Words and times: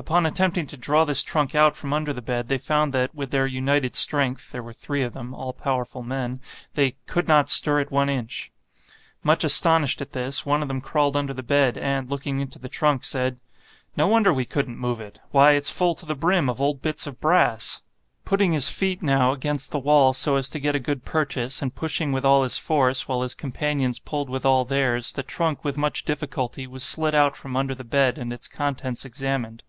Upon 0.00 0.26
attempting 0.26 0.68
to 0.68 0.76
draw 0.76 1.04
this 1.04 1.24
trunk 1.24 1.56
out 1.56 1.76
from 1.76 1.92
under 1.92 2.12
the 2.12 2.22
bed, 2.22 2.46
they 2.46 2.56
found 2.56 2.92
that, 2.94 3.12
with 3.16 3.32
their 3.32 3.48
united 3.48 3.96
strength 3.96 4.52
(there 4.52 4.62
were 4.62 4.72
three 4.72 5.02
of 5.02 5.12
them, 5.12 5.34
all 5.34 5.52
powerful 5.52 6.04
men), 6.04 6.40
they 6.74 6.92
'could 7.08 7.26
not 7.26 7.50
stir 7.50 7.80
it 7.80 7.90
one 7.90 8.08
inch.' 8.08 8.52
Much 9.24 9.42
astonished 9.42 10.00
at 10.00 10.12
this, 10.12 10.46
one 10.46 10.62
of 10.62 10.68
them 10.68 10.80
crawled 10.80 11.16
under 11.16 11.34
the 11.34 11.42
bed, 11.42 11.76
and 11.76 12.08
looking 12.08 12.38
into 12.38 12.60
the 12.60 12.68
trunk, 12.68 13.02
said: 13.02 13.40
'No 13.96 14.06
wonder 14.06 14.32
we 14.32 14.44
couldn't 14.44 14.78
move 14.78 15.00
it—why 15.00 15.52
it's 15.54 15.68
full 15.68 15.96
to 15.96 16.06
the 16.06 16.14
brim 16.14 16.48
of 16.48 16.60
old 16.60 16.80
bits 16.80 17.08
of 17.08 17.18
brass!' 17.18 17.82
Putting 18.24 18.52
his 18.52 18.68
feet, 18.70 19.02
now, 19.02 19.32
against 19.32 19.72
the 19.72 19.80
wall 19.80 20.12
so 20.12 20.36
as 20.36 20.48
to 20.50 20.60
get 20.60 20.76
a 20.76 20.80
good 20.80 21.04
purchase, 21.04 21.60
and 21.60 21.74
pushing 21.74 22.12
with 22.12 22.24
all 22.24 22.44
his 22.44 22.56
force, 22.56 23.08
while 23.08 23.22
his 23.22 23.34
companions 23.34 23.98
pulled 23.98 24.30
with 24.30 24.46
all 24.46 24.64
theirs, 24.64 25.10
the 25.10 25.24
trunk, 25.24 25.64
with 25.64 25.76
much 25.76 26.04
difficulty, 26.04 26.68
was 26.68 26.84
slid 26.84 27.16
out 27.16 27.36
from 27.36 27.56
under 27.56 27.74
the 27.74 27.82
bed, 27.82 28.16
and 28.16 28.32
its 28.32 28.46
contents 28.46 29.04
examined. 29.04 29.64